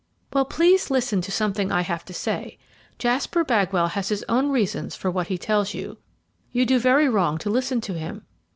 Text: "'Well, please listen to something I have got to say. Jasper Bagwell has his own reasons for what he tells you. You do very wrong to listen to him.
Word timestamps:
"'Well, 0.33 0.45
please 0.45 0.89
listen 0.89 1.21
to 1.21 1.31
something 1.31 1.71
I 1.71 1.81
have 1.81 1.99
got 1.99 2.07
to 2.07 2.13
say. 2.15 2.57
Jasper 2.97 3.43
Bagwell 3.43 3.89
has 3.89 4.09
his 4.09 4.25
own 4.27 4.49
reasons 4.49 4.95
for 4.95 5.11
what 5.11 5.27
he 5.27 5.37
tells 5.37 5.75
you. 5.75 5.99
You 6.51 6.65
do 6.65 6.79
very 6.79 7.07
wrong 7.07 7.37
to 7.37 7.51
listen 7.51 7.81
to 7.81 7.93
him. 7.93 8.25